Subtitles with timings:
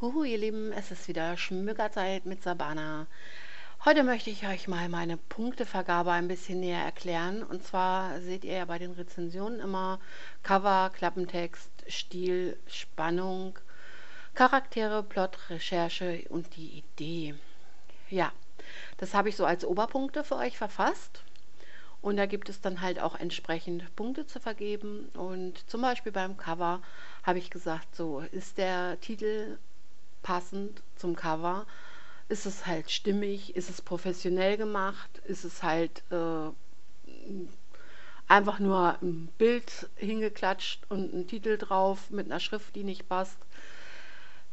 [0.00, 3.06] Huhu, ihr Lieben, es ist wieder Schmückerzeit mit Sabana.
[3.84, 7.42] Heute möchte ich euch mal meine Punktevergabe ein bisschen näher erklären.
[7.42, 10.00] Und zwar seht ihr ja bei den Rezensionen immer
[10.42, 13.58] Cover, Klappentext, Stil, Spannung,
[14.34, 17.34] Charaktere, Plot, Recherche und die Idee.
[18.08, 18.32] Ja,
[18.96, 21.24] das habe ich so als Oberpunkte für euch verfasst.
[22.00, 25.10] Und da gibt es dann halt auch entsprechend Punkte zu vergeben.
[25.12, 26.80] Und zum Beispiel beim Cover
[27.22, 29.58] habe ich gesagt, so ist der Titel
[30.22, 31.66] passend zum Cover?
[32.28, 33.56] Ist es halt stimmig?
[33.56, 35.10] Ist es professionell gemacht?
[35.24, 36.50] Ist es halt äh,
[38.28, 43.38] einfach nur ein Bild hingeklatscht und ein Titel drauf mit einer Schrift, die nicht passt?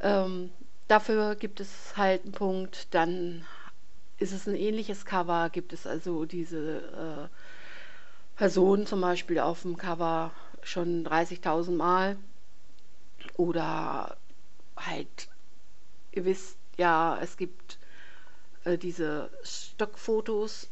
[0.00, 0.50] Ähm,
[0.86, 2.94] dafür gibt es halt einen Punkt.
[2.94, 3.44] Dann
[4.18, 9.76] ist es ein ähnliches Cover, gibt es also diese äh, Person zum Beispiel auf dem
[9.76, 12.16] Cover schon 30.000 Mal
[13.36, 14.16] oder
[14.76, 15.28] halt
[16.14, 17.78] Ihr wisst ja, es gibt
[18.64, 20.68] äh, diese Stockfotos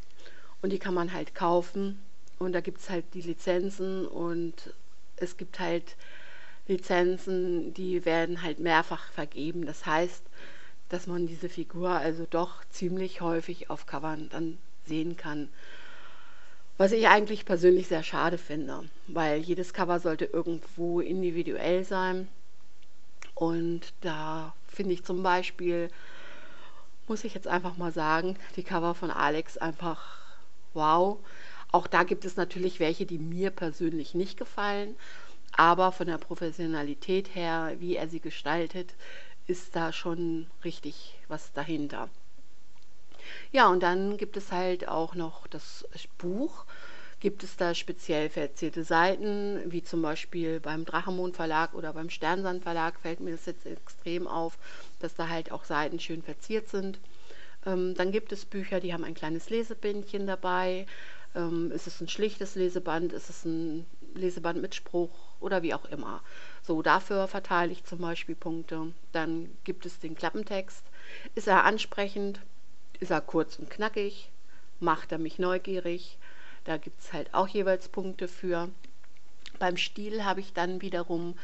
[0.62, 2.00] und die kann man halt kaufen.
[2.38, 4.74] Und da gibt es halt die Lizenzen und
[5.16, 5.96] es gibt halt
[6.66, 9.66] Lizenzen, die werden halt mehrfach vergeben.
[9.66, 10.22] Das heißt,
[10.88, 15.48] dass man diese Figur also doch ziemlich häufig auf Covern dann sehen kann.
[16.78, 22.28] Was ich eigentlich persönlich sehr schade finde, weil jedes Cover sollte irgendwo individuell sein.
[23.42, 25.90] Und da finde ich zum Beispiel,
[27.08, 30.00] muss ich jetzt einfach mal sagen, die Cover von Alex einfach
[30.74, 31.18] wow.
[31.72, 34.94] Auch da gibt es natürlich welche, die mir persönlich nicht gefallen,
[35.50, 38.94] aber von der Professionalität her, wie er sie gestaltet,
[39.48, 42.10] ist da schon richtig was dahinter.
[43.50, 45.84] Ja, und dann gibt es halt auch noch das
[46.16, 46.64] Buch
[47.22, 52.64] gibt es da speziell verzierte Seiten, wie zum Beispiel beim Drachenmond Verlag oder beim Sternsand
[52.64, 54.58] Verlag fällt mir das jetzt extrem auf,
[54.98, 56.98] dass da halt auch Seiten schön verziert sind.
[57.64, 60.84] Ähm, dann gibt es Bücher, die haben ein kleines Lesebändchen dabei.
[61.36, 65.84] Ähm, ist es ein schlichtes Leseband, ist es ein Leseband mit Spruch oder wie auch
[65.84, 66.22] immer.
[66.64, 68.92] So, dafür verteile ich zum Beispiel Punkte.
[69.12, 70.82] Dann gibt es den Klappentext.
[71.36, 72.40] Ist er ansprechend?
[72.98, 74.28] Ist er kurz und knackig?
[74.80, 76.18] Macht er mich neugierig?
[76.64, 78.68] Da gibt es halt auch jeweils Punkte für.
[79.58, 81.34] Beim Stil habe ich dann wiederum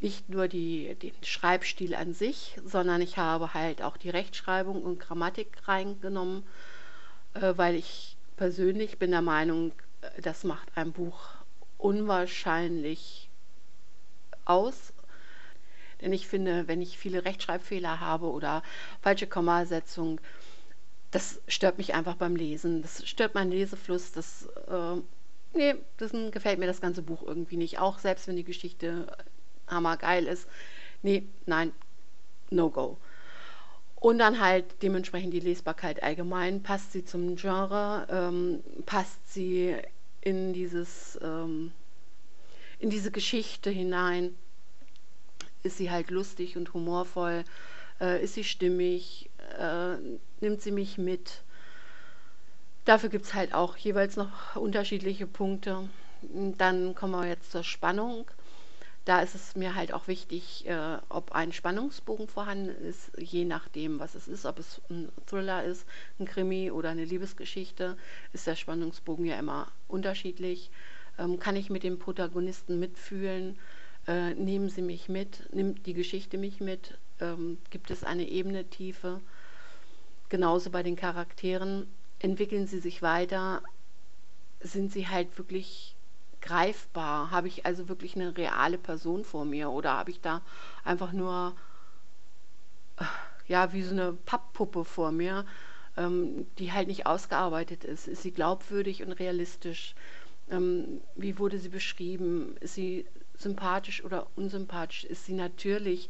[0.00, 4.98] nicht nur die, den Schreibstil an sich, sondern ich habe halt auch die Rechtschreibung und
[4.98, 6.42] Grammatik reingenommen,
[7.34, 11.28] äh, weil ich persönlich bin der Meinung, äh, das macht ein Buch
[11.78, 13.28] unwahrscheinlich
[14.44, 14.92] aus.
[16.00, 18.64] Denn ich finde, wenn ich viele Rechtschreibfehler habe oder
[19.02, 20.20] falsche Kommasetzung,
[21.12, 22.82] das stört mich einfach beim Lesen.
[22.82, 24.12] Das stört meinen Lesefluss.
[24.12, 25.00] Das, äh,
[25.52, 27.78] nee, das gefällt mir das ganze Buch irgendwie nicht.
[27.78, 29.06] Auch selbst wenn die Geschichte
[29.68, 30.48] hammergeil ist.
[31.02, 31.72] Nee, nein,
[32.50, 32.96] no go.
[33.96, 36.62] Und dann halt dementsprechend die Lesbarkeit allgemein.
[36.62, 38.06] Passt sie zum Genre?
[38.10, 39.76] Ähm, passt sie
[40.22, 41.72] in dieses, ähm,
[42.78, 44.34] in diese Geschichte hinein?
[45.62, 47.44] Ist sie halt lustig und humorvoll?
[48.02, 49.30] Äh, ist sie stimmig?
[49.58, 49.96] Äh,
[50.40, 51.42] nimmt sie mich mit.
[52.84, 55.88] Dafür gibt es halt auch jeweils noch unterschiedliche Punkte.
[56.58, 58.28] Dann kommen wir jetzt zur Spannung.
[59.04, 63.98] Da ist es mir halt auch wichtig, äh, ob ein Spannungsbogen vorhanden ist, je nachdem,
[63.98, 65.86] was es ist, ob es ein Thriller ist,
[66.20, 67.96] ein Krimi oder eine Liebesgeschichte,
[68.32, 70.70] ist der Spannungsbogen ja immer unterschiedlich.
[71.18, 73.58] Ähm, kann ich mit dem Protagonisten mitfühlen?
[74.06, 75.52] Äh, nehmen sie mich mit?
[75.52, 76.96] Nimmt die Geschichte mich mit?
[77.22, 79.20] Ähm, gibt es eine Ebene Tiefe?
[80.28, 81.86] Genauso bei den Charakteren.
[82.18, 83.62] Entwickeln sie sich weiter?
[84.60, 85.94] Sind sie halt wirklich
[86.40, 87.30] greifbar?
[87.30, 90.42] Habe ich also wirklich eine reale Person vor mir oder habe ich da
[90.84, 91.54] einfach nur
[93.46, 95.44] ja wie so eine Papppuppe vor mir,
[95.96, 98.08] ähm, die halt nicht ausgearbeitet ist?
[98.08, 99.94] Ist sie glaubwürdig und realistisch?
[100.50, 102.56] Ähm, wie wurde sie beschrieben?
[102.60, 103.06] Ist sie
[103.36, 105.04] sympathisch oder unsympathisch?
[105.04, 106.08] Ist sie natürlich?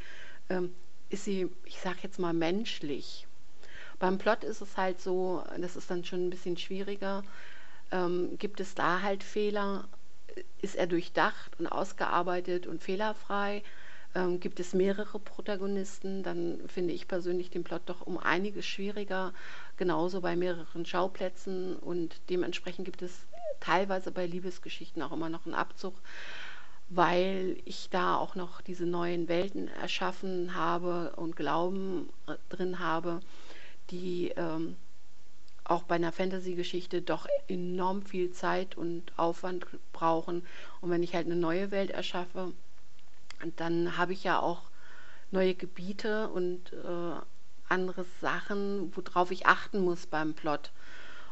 [0.49, 0.75] Ähm,
[1.13, 3.27] ist sie, ich sage jetzt mal, menschlich?
[3.99, 7.23] Beim Plot ist es halt so, das ist dann schon ein bisschen schwieriger.
[7.91, 9.89] Ähm, gibt es da halt Fehler?
[10.63, 13.63] Ist er durchdacht und ausgearbeitet und fehlerfrei?
[14.15, 16.23] Ähm, gibt es mehrere Protagonisten?
[16.23, 19.35] Dann finde ich persönlich den Plot doch um einiges schwieriger.
[19.77, 23.27] Genauso bei mehreren Schauplätzen und dementsprechend gibt es
[23.61, 25.95] teilweise bei Liebesgeschichten auch immer noch einen Abzug,
[26.95, 33.21] weil ich da auch noch diese neuen Welten erschaffen habe und Glauben äh, drin habe
[33.93, 34.77] die ähm,
[35.65, 40.45] auch bei einer Fantasy-Geschichte doch enorm viel Zeit und Aufwand brauchen.
[40.81, 42.53] Und wenn ich halt eine neue Welt erschaffe,
[43.57, 44.63] dann habe ich ja auch
[45.31, 47.21] neue Gebiete und äh,
[47.69, 50.73] andere Sachen, worauf ich achten muss beim Plot.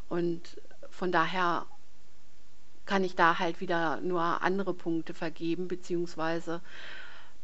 [0.08, 0.60] Und
[0.90, 1.66] von daher
[2.90, 6.60] kann ich da halt wieder nur andere Punkte vergeben, beziehungsweise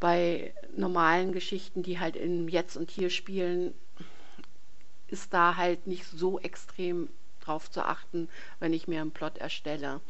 [0.00, 3.72] bei normalen Geschichten, die halt im Jetzt und Hier spielen,
[5.06, 7.08] ist da halt nicht so extrem
[7.40, 8.28] drauf zu achten,
[8.58, 10.00] wenn ich mir einen Plot erstelle.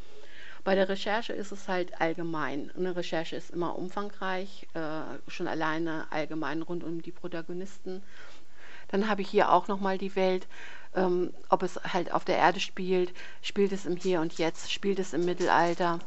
[0.65, 2.71] Bei der Recherche ist es halt allgemein.
[2.75, 8.03] Eine Recherche ist immer umfangreich, äh, schon alleine allgemein rund um die Protagonisten.
[8.89, 10.47] Dann habe ich hier auch nochmal die Welt,
[10.97, 13.13] ähm, ob es halt auf der Erde spielt,
[13.43, 16.01] spielt es im Hier und Jetzt, spielt es im Mittelalter,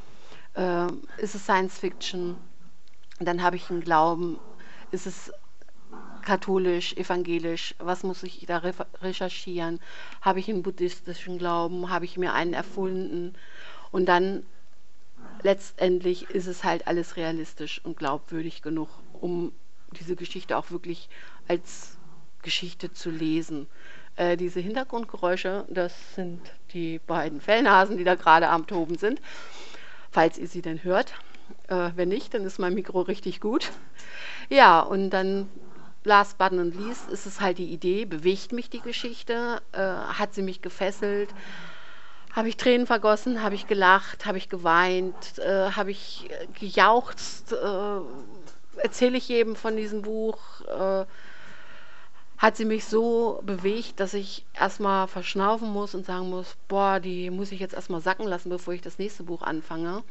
[0.56, 0.88] äh,
[1.18, 2.36] ist es Science Fiction.
[3.20, 4.40] Dann habe ich einen Glauben,
[4.92, 5.32] ist es
[6.22, 9.80] katholisch, evangelisch, was muss ich da re recherchieren?
[10.22, 11.90] Habe ich einen buddhistischen Glauben?
[11.90, 13.36] Habe ich mir einen erfunden?
[13.92, 14.44] Und dann
[15.42, 19.52] letztendlich ist es halt alles realistisch und glaubwürdig genug, um
[20.00, 21.10] diese Geschichte auch wirklich
[21.48, 21.98] als
[22.42, 23.68] Geschichte zu lesen.
[24.20, 26.42] Äh, diese Hintergrundgeräusche, das sind
[26.74, 29.22] die beiden Fellnasen, die da gerade am Toben sind,
[30.12, 31.14] falls ihr sie denn hört.
[31.70, 33.72] Äh, wenn nicht, dann ist mein Mikro richtig gut.
[34.50, 35.48] Ja, und dann
[36.04, 40.34] last but not least ist es halt die Idee, bewegt mich die Geschichte, äh, hat
[40.34, 41.30] sie mich gefesselt,
[42.34, 46.30] habe ich Tränen vergossen, habe ich gelacht, habe ich geweint, äh, habe ich
[46.60, 51.06] gejauchzt, äh, erzähle ich jedem von diesem Buch, äh,
[52.40, 57.30] hat sie mich so bewegt, dass ich erstmal verschnaufen muss und sagen muss, boah, die
[57.30, 60.04] muss ich jetzt erstmal sacken lassen, bevor ich das nächste Buch anfange.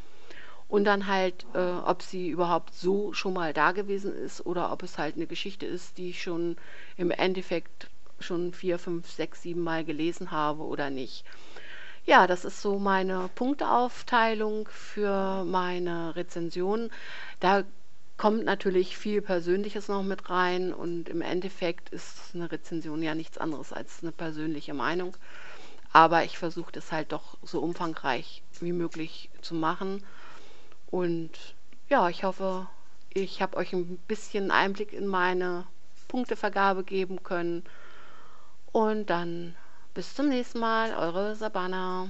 [0.68, 4.82] Und dann halt, äh, ob sie überhaupt so schon mal da gewesen ist oder ob
[4.82, 6.56] es halt eine Geschichte ist, die ich schon
[6.98, 7.88] im Endeffekt
[8.20, 11.24] schon vier, fünf, sechs, sieben Mal gelesen habe oder nicht.
[12.04, 16.90] Ja, das ist so meine Punkteaufteilung für meine Rezension.
[17.40, 17.64] Da
[18.18, 23.38] kommt natürlich viel Persönliches noch mit rein und im Endeffekt ist eine Rezension ja nichts
[23.38, 25.16] anderes als eine persönliche Meinung.
[25.92, 30.04] Aber ich versuche das halt doch so umfangreich wie möglich zu machen.
[30.90, 31.30] Und
[31.88, 32.66] ja, ich hoffe,
[33.14, 35.66] ich habe euch ein bisschen Einblick in meine
[36.08, 37.64] Punktevergabe geben können.
[38.72, 39.54] Und dann
[39.94, 42.08] bis zum nächsten Mal, eure Sabana.